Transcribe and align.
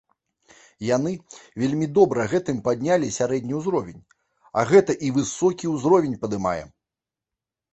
Яны 0.95 1.11
вельмі 1.63 1.87
добра 1.97 2.25
гэтым 2.31 2.57
паднялі 2.67 3.11
сярэдні 3.19 3.53
ўзровень, 3.59 4.01
а 4.61 4.65
гэта 4.73 4.91
і 5.09 5.13
высокі 5.19 5.65
ўзровень 5.75 6.17
падымае. 6.25 6.61